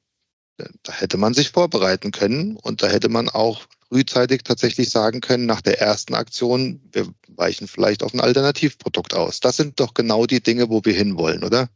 [0.57, 5.45] da hätte man sich vorbereiten können und da hätte man auch frühzeitig tatsächlich sagen können,
[5.45, 9.41] nach der ersten Aktion, wir weichen vielleicht auf ein Alternativprodukt aus.
[9.41, 11.67] Das sind doch genau die Dinge, wo wir hinwollen, oder?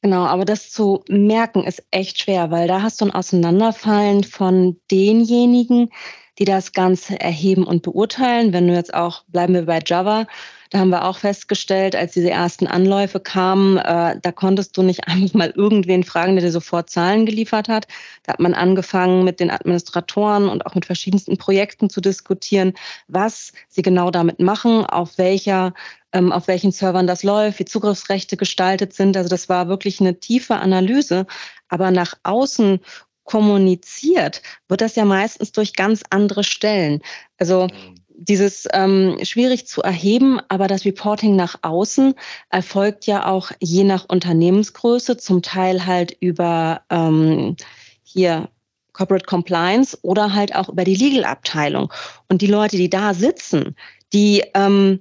[0.00, 4.80] Genau, aber das zu merken ist echt schwer, weil da hast du ein Auseinanderfallen von
[4.90, 5.90] denjenigen,
[6.38, 8.52] die das Ganze erheben und beurteilen.
[8.52, 10.26] Wenn du jetzt auch, bleiben wir bei Java,
[10.72, 15.06] da haben wir auch festgestellt, als diese ersten Anläufe kamen, äh, da konntest du nicht
[15.06, 17.86] einfach mal irgendwen fragen, der dir sofort Zahlen geliefert hat.
[18.22, 22.72] Da hat man angefangen, mit den Administratoren und auch mit verschiedensten Projekten zu diskutieren,
[23.06, 25.74] was sie genau damit machen, auf welcher
[26.14, 29.14] ähm, auf welchen Servern das läuft, wie Zugriffsrechte gestaltet sind.
[29.14, 31.26] Also das war wirklich eine tiefe Analyse.
[31.68, 32.80] Aber nach außen
[33.24, 37.00] kommuniziert, wird das ja meistens durch ganz andere Stellen.
[37.38, 37.68] Also
[38.16, 42.14] dieses ähm, schwierig zu erheben, aber das Reporting nach außen
[42.50, 47.56] erfolgt ja auch je nach Unternehmensgröße, zum Teil halt über ähm,
[48.02, 48.48] hier
[48.92, 51.92] Corporate Compliance oder halt auch über die Legal-Abteilung.
[52.28, 53.74] Und die Leute, die da sitzen,
[54.12, 55.00] die ähm,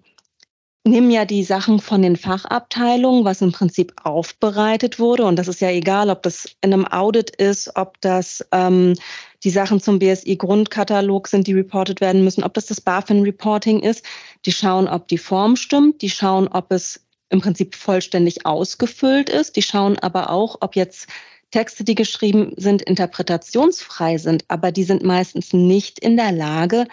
[0.84, 5.26] nehmen ja die Sachen von den Fachabteilungen, was im Prinzip aufbereitet wurde.
[5.26, 8.96] Und das ist ja egal, ob das in einem Audit ist, ob das ähm,
[9.44, 14.04] die Sachen zum BSI-Grundkatalog sind, die reported werden müssen, ob das das BaFin-Reporting ist.
[14.46, 16.02] Die schauen, ob die Form stimmt.
[16.02, 19.56] Die schauen, ob es im Prinzip vollständig ausgefüllt ist.
[19.56, 21.08] Die schauen aber auch, ob jetzt
[21.52, 24.46] Texte, die geschrieben sind, interpretationsfrei sind.
[24.48, 26.88] Aber die sind meistens nicht in der Lage,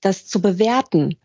[0.00, 1.16] das zu bewerten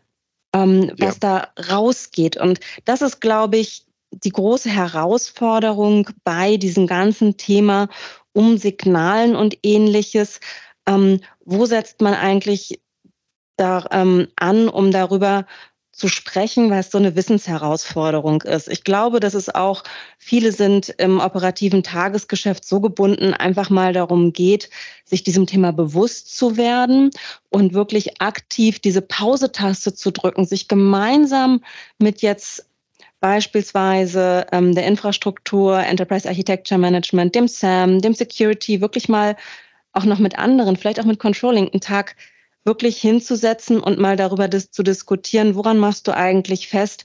[0.54, 1.48] ähm, was ja.
[1.56, 2.36] da rausgeht.
[2.36, 7.88] Und das ist, glaube ich, die große Herausforderung bei diesem ganzen Thema
[8.32, 10.40] um Signalen und ähnliches.
[10.86, 12.80] Ähm, wo setzt man eigentlich
[13.56, 15.44] da ähm, an, um darüber
[15.98, 18.68] zu sprechen, weil es so eine Wissensherausforderung ist.
[18.68, 19.82] Ich glaube, dass es auch
[20.16, 24.70] viele sind im operativen Tagesgeschäft so gebunden, einfach mal darum geht,
[25.04, 27.10] sich diesem Thema bewusst zu werden
[27.50, 31.62] und wirklich aktiv diese Pause-Taste zu drücken, sich gemeinsam
[31.98, 32.66] mit jetzt
[33.18, 39.36] beispielsweise ähm, der Infrastruktur, Enterprise Architecture Management, dem SAM, dem Security, wirklich mal
[39.92, 42.14] auch noch mit anderen, vielleicht auch mit Controlling, einen Tag
[42.64, 47.04] wirklich hinzusetzen und mal darüber dis zu diskutieren, woran machst du eigentlich fest,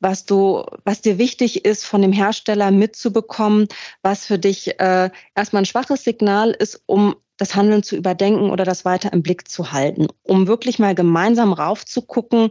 [0.00, 3.68] was du, was dir wichtig ist, von dem Hersteller mitzubekommen,
[4.02, 8.64] was für dich äh, erstmal ein schwaches Signal ist, um das Handeln zu überdenken oder
[8.64, 12.50] das weiter im Blick zu halten, um wirklich mal gemeinsam raufzugucken,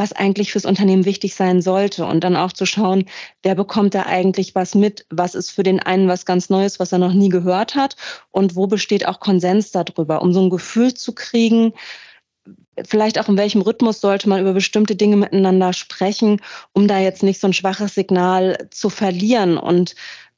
[0.00, 3.04] was eigentlich fürs Unternehmen wichtig sein sollte und dann auch zu schauen,
[3.42, 6.92] wer bekommt da eigentlich was mit, was ist für den einen was ganz Neues, was
[6.92, 7.96] er noch nie gehört hat
[8.30, 11.74] und wo besteht auch Konsens darüber, um so ein Gefühl zu kriegen,
[12.88, 16.40] vielleicht auch in welchem Rhythmus sollte man über bestimmte Dinge miteinander sprechen,
[16.72, 19.58] um da jetzt nicht so ein schwaches Signal zu verlieren.
[19.58, 19.94] Und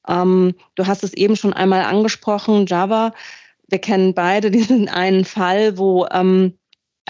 [0.09, 3.13] ähm, du hast es eben schon einmal angesprochen, Java.
[3.69, 6.59] Wir kennen beide diesen einen Fall, wo ähm,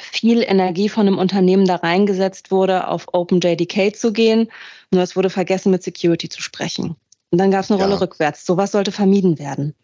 [0.01, 4.51] viel Energie von einem Unternehmen da reingesetzt wurde, auf OpenJDK zu gehen.
[4.91, 6.97] Nur es wurde vergessen, mit Security zu sprechen.
[7.31, 7.87] Und dann gab es eine ja.
[7.87, 8.45] Rolle rückwärts.
[8.47, 9.75] Sowas sollte vermieden werden.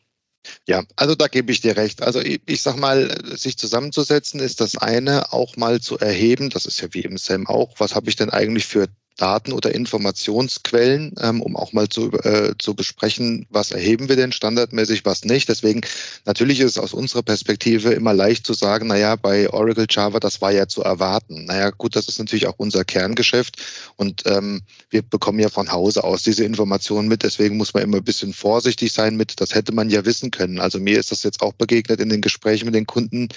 [0.66, 2.03] Ja, also da gebe ich dir recht.
[2.03, 6.64] Also ich, ich sag mal, sich zusammenzusetzen ist das eine, auch mal zu erheben, das
[6.64, 11.14] ist ja wie im SAM auch, was habe ich denn eigentlich für Daten oder Informationsquellen,
[11.20, 15.48] ähm, um auch mal zu, äh, zu besprechen, was erheben wir denn standardmäßig, was nicht.
[15.48, 15.83] Deswegen
[16.24, 20.40] natürlich ist es aus unserer Perspektive immer leicht zu sagen, naja, bei Oracle Java, das
[20.40, 21.44] war ja zu erwarten.
[21.44, 23.57] Naja, gut, das ist natürlich auch unser Kerngeschäft
[23.96, 27.24] und ähm, wir bekommen ja von Hause aus diese Informationen mit.
[27.24, 30.61] Deswegen muss man immer ein bisschen vorsichtig sein mit, das hätte man ja wissen können.
[30.61, 33.28] Also mir ist das jetzt auch begegnet in den Gesprächen mit den Kunden,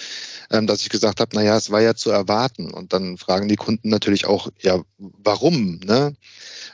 [0.51, 2.71] ähm, dass ich gesagt habe, naja, es war ja zu erwarten.
[2.71, 5.70] Und dann fragen die Kunden natürlich auch, ja, warum?
[5.79, 6.15] Ne?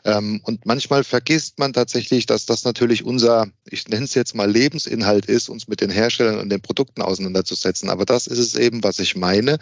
[0.06, 4.50] Ähm, und manchmal vergisst man tatsächlich, dass das natürlich unser, ich nenne es jetzt mal
[4.50, 7.90] Lebensinhalt ist, uns mit den Herstellern und den Produkten auseinanderzusetzen.
[7.90, 9.58] Aber das ist es eben, was ich meine.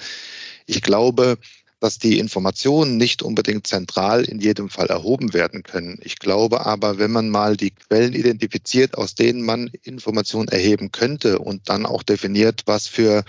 [0.65, 1.37] Ich glaube,
[1.79, 5.99] dass die Informationen nicht unbedingt zentral in jedem Fall erhoben werden können.
[6.01, 11.39] Ich glaube aber, wenn man mal die Quellen identifiziert, aus denen man Informationen erheben könnte
[11.39, 13.23] und dann auch definiert, was für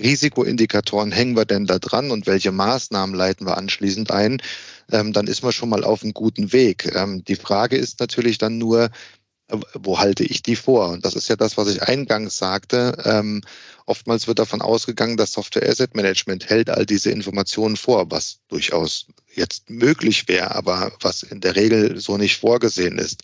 [0.00, 4.42] Risikoindikatoren hängen wir denn da dran und welche Maßnahmen leiten wir anschließend ein,
[4.92, 6.94] ähm, dann ist man schon mal auf einem guten Weg.
[6.94, 8.90] Ähm, die Frage ist natürlich dann nur,
[9.48, 10.90] äh, wo halte ich die vor?
[10.90, 12.96] Und das ist ja das, was ich eingangs sagte.
[13.04, 13.42] Ähm,
[13.86, 19.06] oftmals wird davon ausgegangen, dass Software Asset Management hält all diese Informationen vor, was durchaus
[19.34, 23.22] jetzt möglich wäre, aber was in der Regel so nicht vorgesehen ist.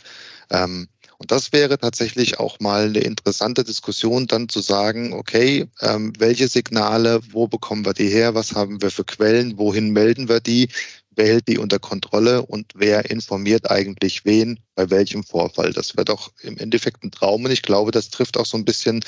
[0.50, 0.88] Ähm,
[1.22, 6.48] und das wäre tatsächlich auch mal eine interessante Diskussion, dann zu sagen, okay, ähm, welche
[6.48, 10.68] Signale, wo bekommen wir die her, was haben wir für Quellen, wohin melden wir die,
[11.14, 15.72] wer hält die unter Kontrolle und wer informiert eigentlich wen bei welchem Vorfall.
[15.72, 18.64] Das wäre doch im Endeffekt ein Traum und ich glaube, das trifft auch so ein
[18.64, 19.04] bisschen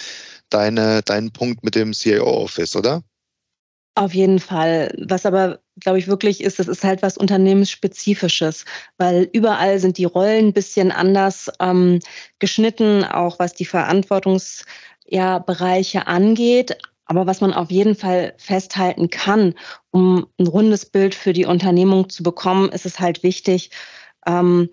[0.51, 3.03] deine, deinen Punkt mit dem CIO-Office, oder?
[3.97, 4.95] Auf jeden Fall.
[5.09, 8.65] Was aber, glaube ich, wirklich ist, das ist halt was Unternehmensspezifisches,
[8.99, 12.01] weil überall sind die Rollen ein bisschen anders ähm,
[12.39, 16.77] geschnitten, auch was die Verantwortungsbereiche ja, angeht.
[17.07, 19.55] Aber was man auf jeden Fall festhalten kann,
[19.91, 23.71] um ein rundes Bild für die Unternehmung zu bekommen, ist es halt wichtig,
[24.27, 24.71] ähm,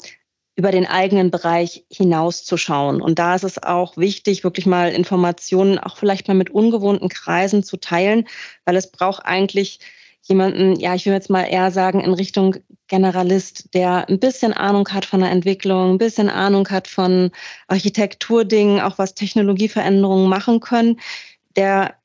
[0.56, 3.02] über den eigenen Bereich hinauszuschauen.
[3.02, 7.64] Und da ist es auch wichtig, wirklich mal Informationen auch vielleicht mal mit ungewohnten Kreisen
[7.64, 8.28] zu teilen,
[8.66, 9.80] weil es braucht eigentlich
[10.24, 12.58] jemanden, ja, ich will jetzt mal eher sagen, in Richtung
[12.88, 17.32] Generalist, der ein bisschen Ahnung hat von der Entwicklung, ein bisschen Ahnung hat von
[17.68, 21.00] Architekturdingen, auch was Technologieveränderungen machen können,
[21.56, 21.96] der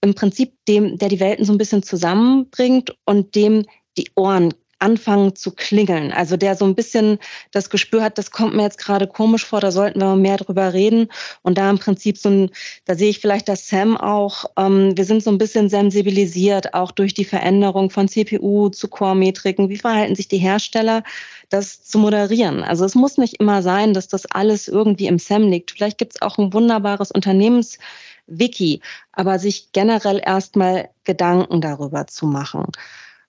[0.00, 3.64] im Prinzip dem, der die Welten so ein bisschen zusammenbringt und dem
[3.96, 6.12] die Ohren anfangen zu klingeln.
[6.12, 7.18] Also der so ein bisschen
[7.50, 10.72] das Gespür hat, das kommt mir jetzt gerade komisch vor, da sollten wir mehr drüber
[10.72, 11.08] reden.
[11.42, 12.50] Und da im Prinzip so ein,
[12.84, 16.90] da sehe ich vielleicht das Sam auch, ähm, wir sind so ein bisschen sensibilisiert, auch
[16.90, 19.68] durch die Veränderung von CPU zu Core-Metriken.
[19.68, 21.02] Wie verhalten sich die Hersteller?
[21.48, 22.62] das zu moderieren.
[22.62, 25.70] Also es muss nicht immer sein, dass das alles irgendwie im SAM liegt.
[25.70, 28.80] Vielleicht gibt es auch ein wunderbares Unternehmenswiki,
[29.12, 32.66] aber sich generell erstmal Gedanken darüber zu machen.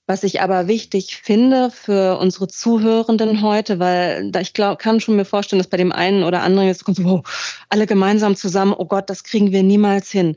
[0.09, 5.23] Was ich aber wichtig finde für unsere Zuhörenden heute, weil ich glaub, kann schon mir
[5.23, 8.85] vorstellen, dass bei dem einen oder anderen jetzt kommt so, wow, alle gemeinsam zusammen, oh
[8.85, 10.35] Gott, das kriegen wir niemals hin.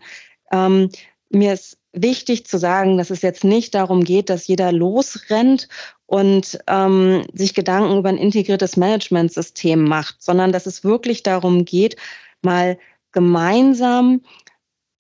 [0.53, 0.91] Ähm,
[1.31, 5.69] mir ist wichtig zu sagen, dass es jetzt nicht darum geht, dass jeder losrennt
[6.05, 11.97] und ähm, sich Gedanken über ein integriertes Managementsystem macht, sondern dass es wirklich darum geht,
[12.43, 12.77] mal
[13.13, 14.21] gemeinsam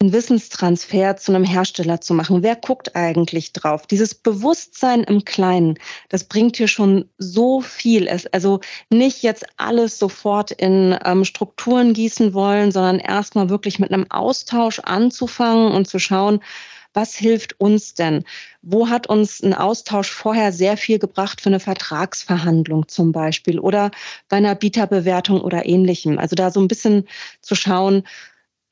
[0.02, 2.42] einen Wissenstransfer zu einem Hersteller zu machen.
[2.42, 3.86] Wer guckt eigentlich drauf?
[3.86, 8.08] Dieses Bewusstsein im Kleinen, das bringt hier schon so viel.
[8.08, 8.60] Es, also
[8.90, 14.80] nicht jetzt alles sofort in ähm, Strukturen gießen wollen, sondern erstmal wirklich mit einem Austausch
[14.80, 16.40] anzufangen und zu schauen,
[16.94, 18.24] was hilft uns denn?
[18.60, 23.90] Wo hat uns ein Austausch vorher sehr viel gebracht für eine Vertragsverhandlung zum Beispiel oder
[24.28, 26.18] bei einer Bieterbewertung oder ähnlichem?
[26.18, 27.08] Also da so ein bisschen
[27.40, 28.02] zu schauen,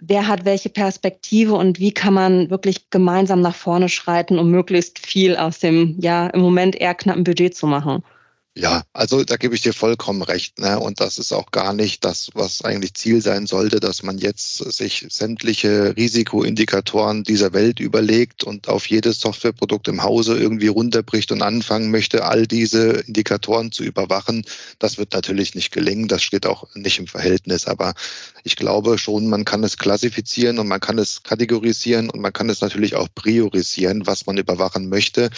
[0.01, 4.99] wer hat welche Perspektive und wie kann man wirklich gemeinsam nach vorne schreiten, um möglichst
[4.99, 8.03] viel aus dem ja im Moment eher knappen Budget zu machen.
[8.61, 10.59] Ja, also da gebe ich dir vollkommen recht.
[10.59, 10.79] Ne?
[10.79, 14.59] Und das ist auch gar nicht das, was eigentlich Ziel sein sollte, dass man jetzt
[14.59, 21.41] sich sämtliche Risikoindikatoren dieser Welt überlegt und auf jedes Softwareprodukt im Hause irgendwie runterbricht und
[21.41, 24.45] anfangen möchte, all diese Indikatoren zu überwachen.
[24.79, 26.07] Das wird natürlich nicht gelingen.
[26.07, 27.67] Das steht auch nicht im Verhältnis.
[27.67, 27.95] Aber
[28.45, 32.51] ich glaube schon, man kann es klassifizieren und man kann es kategorisieren und man kann
[32.51, 35.31] es natürlich auch priorisieren, was man überwachen möchte.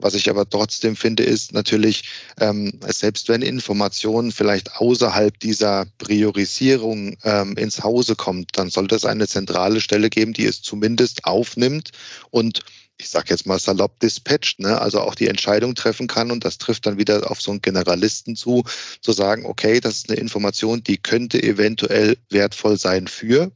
[0.00, 2.04] Was ich aber trotzdem finde, ist natürlich,
[2.40, 9.04] ähm, selbst wenn Information vielleicht außerhalb dieser Priorisierung ähm, ins Hause kommt, dann sollte es
[9.04, 11.90] eine zentrale Stelle geben, die es zumindest aufnimmt
[12.30, 12.60] und
[13.00, 14.80] ich sage jetzt mal salopp dispatcht, ne?
[14.80, 18.36] also auch die Entscheidung treffen kann und das trifft dann wieder auf so einen Generalisten
[18.36, 18.62] zu,
[19.00, 23.50] zu sagen, okay, das ist eine Information, die könnte eventuell wertvoll sein für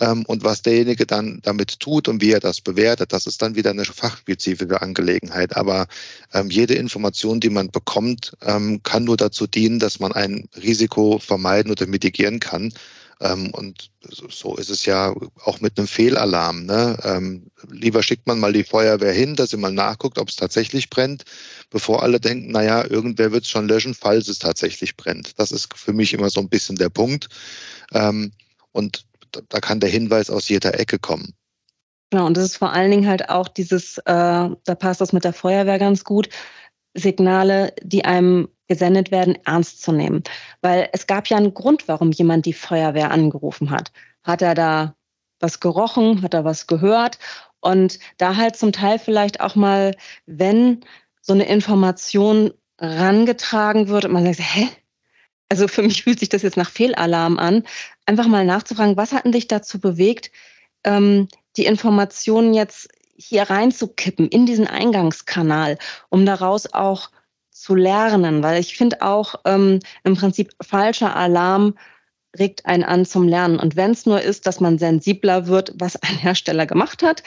[0.00, 3.54] ähm, und was derjenige dann damit tut und wie er das bewertet, das ist dann
[3.54, 5.56] wieder eine fachspezifische Angelegenheit.
[5.56, 5.86] Aber
[6.32, 11.18] ähm, jede Information, die man bekommt, ähm, kann nur dazu dienen, dass man ein Risiko
[11.18, 12.72] vermeiden oder mitigieren kann.
[13.20, 16.66] Ähm, und so ist es ja auch mit einem Fehlalarm.
[16.66, 16.98] Ne?
[17.04, 20.90] Ähm, lieber schickt man mal die Feuerwehr hin, dass sie mal nachguckt, ob es tatsächlich
[20.90, 21.24] brennt,
[21.70, 25.38] bevor alle denken, naja, irgendwer wird es schon löschen, falls es tatsächlich brennt.
[25.38, 27.28] Das ist für mich immer so ein bisschen der Punkt.
[27.92, 28.32] Ähm,
[28.72, 29.04] und
[29.48, 31.34] da kann der Hinweis aus jeder Ecke kommen.
[32.10, 35.24] Genau, und das ist vor allen Dingen halt auch dieses, äh, da passt das mit
[35.24, 36.28] der Feuerwehr ganz gut,
[36.94, 40.22] Signale, die einem gesendet werden, ernst zu nehmen.
[40.62, 43.92] Weil es gab ja einen Grund, warum jemand die Feuerwehr angerufen hat.
[44.22, 44.94] Hat er da
[45.40, 47.18] was gerochen, hat er was gehört?
[47.60, 50.84] Und da halt zum Teil vielleicht auch mal, wenn
[51.20, 54.68] so eine Information rangetragen wird und man sagt, hä,
[55.48, 57.64] also für mich fühlt sich das jetzt nach Fehlalarm an,
[58.06, 60.30] einfach mal nachzufragen, was hat dich dazu bewegt,
[60.84, 65.78] ähm, die Informationen jetzt hier reinzukippen in diesen Eingangskanal,
[66.10, 67.10] um daraus auch
[67.50, 71.74] zu lernen, weil ich finde auch ähm, im Prinzip falscher Alarm
[72.36, 73.58] regt einen an zum Lernen.
[73.60, 77.22] Und wenn es nur ist, dass man sensibler wird, was ein Hersteller gemacht hat,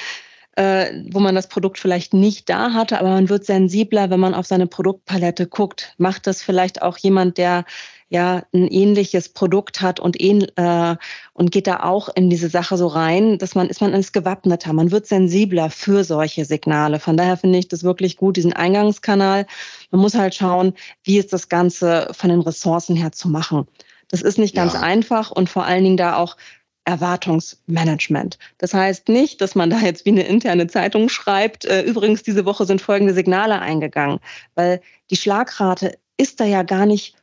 [0.58, 4.34] äh, wo man das Produkt vielleicht nicht da hatte, aber man wird sensibler, wenn man
[4.34, 5.94] auf seine Produktpalette guckt.
[5.98, 7.64] Macht das vielleicht auch jemand, der
[8.10, 10.96] ja ein ähnliches Produkt hat und, ähn, äh,
[11.34, 14.74] und geht da auch in diese Sache so rein, dass man ist man ins gewappneter,
[14.74, 17.00] man wird sensibler für solche Signale.
[17.00, 19.46] Von daher finde ich das wirklich gut, diesen Eingangskanal.
[19.92, 23.68] Man muss halt schauen, wie ist das Ganze von den Ressourcen her zu machen.
[24.08, 24.82] Das ist nicht ganz ja.
[24.82, 26.38] einfach und vor allen Dingen da auch
[26.86, 28.40] Erwartungsmanagement.
[28.60, 32.46] Das heißt nicht, dass man da jetzt wie eine interne Zeitung schreibt, äh, übrigens diese
[32.46, 34.20] Woche sind folgende Signale eingegangen,
[34.56, 37.16] weil die Schlagrate ist da ja gar nicht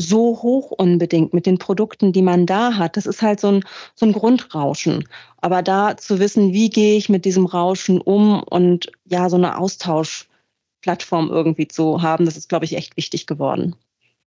[0.00, 2.96] so hoch unbedingt mit den Produkten, die man da hat.
[2.96, 5.04] Das ist halt so ein, so ein Grundrauschen.
[5.38, 9.58] Aber da zu wissen, wie gehe ich mit diesem Rauschen um und ja, so eine
[9.58, 13.74] Austauschplattform irgendwie zu haben, das ist, glaube ich, echt wichtig geworden.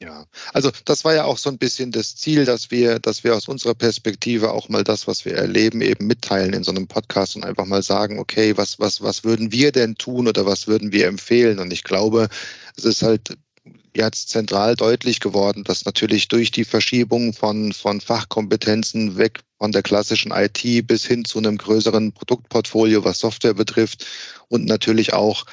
[0.01, 3.35] Ja, also das war ja auch so ein bisschen das Ziel, dass wir, dass wir
[3.35, 7.35] aus unserer Perspektive auch mal das, was wir erleben, eben mitteilen in so einem Podcast
[7.35, 10.91] und einfach mal sagen, okay, was, was, was würden wir denn tun oder was würden
[10.91, 11.59] wir empfehlen?
[11.59, 12.29] Und ich glaube,
[12.77, 13.37] es ist halt
[13.95, 19.83] jetzt zentral deutlich geworden, dass natürlich durch die Verschiebung von, von Fachkompetenzen weg von der
[19.83, 24.05] klassischen IT bis hin zu einem größeren Produktportfolio, was Software betrifft
[24.47, 25.45] und natürlich auch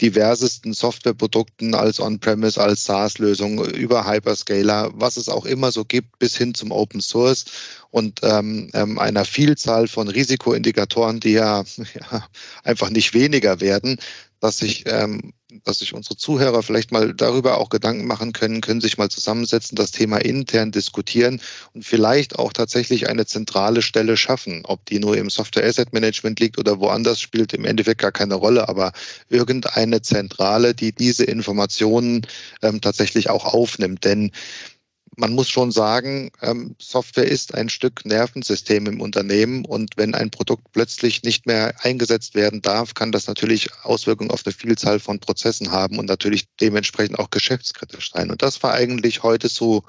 [0.00, 6.36] diversesten Softwareprodukten als On-Premise, als SaaS-Lösung, über Hyperscaler, was es auch immer so gibt, bis
[6.36, 7.46] hin zum Open Source
[7.90, 11.64] und ähm, ähm, einer Vielzahl von Risikoindikatoren, die ja,
[12.10, 12.28] ja
[12.62, 13.98] einfach nicht weniger werden,
[14.40, 15.32] dass sich, ähm,
[15.64, 19.76] dass sich unsere Zuhörer vielleicht mal darüber auch Gedanken machen können, können sich mal zusammensetzen,
[19.76, 21.40] das Thema intern diskutieren
[21.72, 24.62] und vielleicht auch tatsächlich eine zentrale Stelle schaffen.
[24.64, 28.34] Ob die nur im Software Asset Management liegt oder woanders, spielt im Endeffekt gar keine
[28.34, 28.92] Rolle, aber
[29.30, 32.26] irgendeine Zentrale, die diese Informationen
[32.60, 34.04] ähm, tatsächlich auch aufnimmt.
[34.04, 34.32] Denn
[35.18, 40.30] man muss schon sagen, ähm, Software ist ein Stück Nervensystem im Unternehmen und wenn ein
[40.30, 45.18] Produkt plötzlich nicht mehr eingesetzt werden darf, kann das natürlich Auswirkungen auf eine Vielzahl von
[45.18, 48.30] Prozessen haben und natürlich dementsprechend auch geschäftskritisch sein.
[48.30, 49.82] Und das war eigentlich heute so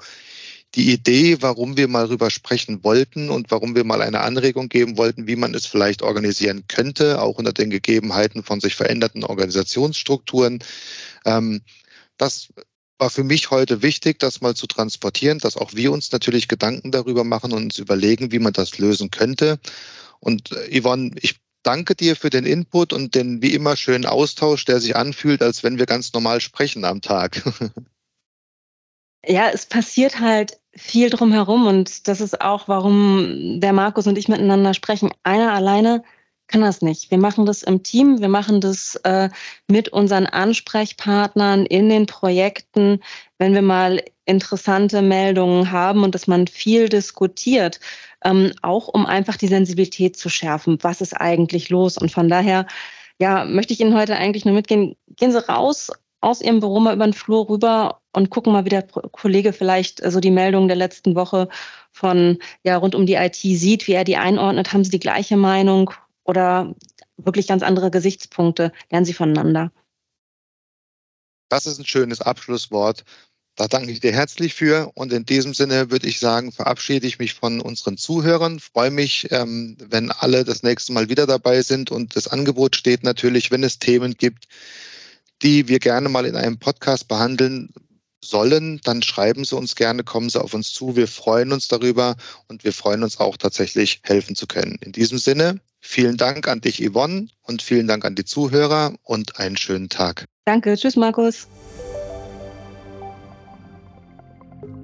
[0.74, 4.98] die Idee, warum wir mal rüber sprechen wollten und warum wir mal eine Anregung geben
[4.98, 10.58] wollten, wie man es vielleicht organisieren könnte, auch unter den Gegebenheiten von sich veränderten Organisationsstrukturen.
[11.24, 11.62] Ähm,
[12.18, 12.48] das
[13.00, 16.92] war für mich heute wichtig, das mal zu transportieren, dass auch wir uns natürlich Gedanken
[16.92, 19.58] darüber machen und uns überlegen, wie man das lösen könnte.
[20.20, 24.64] Und äh, Yvonne, ich danke dir für den Input und den wie immer schönen Austausch,
[24.64, 27.42] der sich anfühlt, als wenn wir ganz normal sprechen am Tag.
[29.26, 34.28] Ja, es passiert halt viel drumherum und das ist auch, warum der Markus und ich
[34.28, 35.10] miteinander sprechen.
[35.24, 36.02] Einer alleine
[36.50, 37.10] kann das nicht.
[37.10, 39.28] Wir machen das im Team, wir machen das äh,
[39.68, 43.00] mit unseren Ansprechpartnern in den Projekten,
[43.38, 47.78] wenn wir mal interessante Meldungen haben und dass man viel diskutiert,
[48.24, 50.78] ähm, auch um einfach die Sensibilität zu schärfen.
[50.82, 51.96] Was ist eigentlich los?
[51.96, 52.66] Und von daher,
[53.20, 54.96] ja, möchte ich Ihnen heute eigentlich nur mitgehen.
[55.16, 55.90] Gehen Sie raus
[56.20, 60.02] aus Ihrem Büro mal über den Flur rüber und gucken mal, wie der Kollege vielleicht
[60.02, 61.48] äh, so die Meldungen der letzten Woche
[61.92, 64.72] von ja rund um die IT sieht, wie er die einordnet.
[64.72, 65.92] Haben Sie die gleiche Meinung?
[66.30, 66.74] Oder
[67.16, 69.72] wirklich ganz andere Gesichtspunkte lernen sie voneinander.
[71.48, 73.04] Das ist ein schönes Abschlusswort.
[73.56, 74.92] Da danke ich dir herzlich für.
[74.94, 78.60] Und in diesem Sinne würde ich sagen, verabschiede ich mich von unseren Zuhörern.
[78.60, 81.90] Freue mich, ähm, wenn alle das nächste Mal wieder dabei sind.
[81.90, 84.46] Und das Angebot steht natürlich, wenn es Themen gibt,
[85.42, 87.74] die wir gerne mal in einem Podcast behandeln
[88.22, 90.96] sollen, dann schreiben Sie uns gerne, kommen Sie auf uns zu.
[90.96, 92.16] Wir freuen uns darüber
[92.48, 94.78] und wir freuen uns auch tatsächlich helfen zu können.
[94.82, 99.38] In diesem Sinne, Vielen Dank an dich, Yvonne, und vielen Dank an die Zuhörer und
[99.38, 100.26] einen schönen Tag.
[100.44, 100.76] Danke.
[100.76, 101.48] Tschüss, Markus.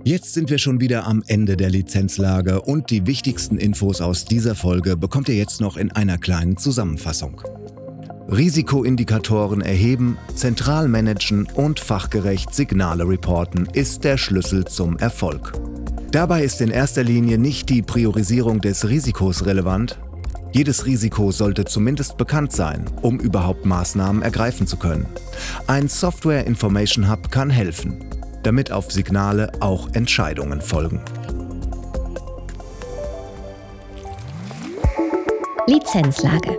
[0.04, 4.54] Jetzt sind wir schon wieder am Ende der Lizenzlage und die wichtigsten Infos aus dieser
[4.54, 7.42] Folge bekommt ihr jetzt noch in einer kleinen Zusammenfassung.
[8.28, 15.52] Risikoindikatoren erheben, zentral managen und fachgerecht Signale reporten ist der Schlüssel zum Erfolg.
[16.10, 19.98] Dabei ist in erster Linie nicht die Priorisierung des Risikos relevant,
[20.52, 25.06] jedes Risiko sollte zumindest bekannt sein, um überhaupt Maßnahmen ergreifen zu können.
[25.66, 28.04] Ein Software Information Hub kann helfen,
[28.42, 31.00] damit auf Signale auch Entscheidungen folgen.
[35.66, 36.58] Lizenzlage.